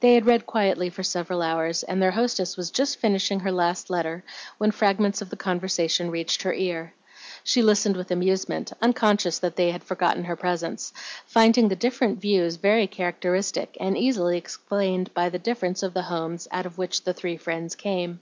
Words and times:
They 0.00 0.14
had 0.14 0.26
read 0.26 0.44
quietly 0.44 0.90
for 0.90 1.04
several 1.04 1.40
hours, 1.40 1.84
and 1.84 2.02
their 2.02 2.10
hostess 2.10 2.56
was 2.56 2.72
just 2.72 2.98
finishing 2.98 3.38
her 3.38 3.52
last 3.52 3.90
letter 3.90 4.24
when 4.58 4.72
fragments 4.72 5.22
of 5.22 5.30
the 5.30 5.36
conversation 5.36 6.10
reached 6.10 6.42
her 6.42 6.52
ear. 6.52 6.94
She 7.44 7.62
listened 7.62 7.96
with 7.96 8.10
amusement, 8.10 8.72
unconscious 8.82 9.38
that 9.38 9.54
they 9.54 9.70
had 9.70 9.84
forgotten 9.84 10.24
her 10.24 10.34
presence, 10.34 10.92
finding 11.26 11.68
the 11.68 11.76
different 11.76 12.20
views 12.20 12.56
very 12.56 12.88
characteristic, 12.88 13.76
and 13.78 13.96
easily 13.96 14.36
explained 14.36 15.14
by 15.14 15.28
the 15.28 15.38
difference 15.38 15.84
of 15.84 15.94
the 15.94 16.02
homes 16.02 16.48
out 16.50 16.66
of 16.66 16.76
which 16.76 17.04
the 17.04 17.14
three 17.14 17.36
friends 17.36 17.76
came. 17.76 18.18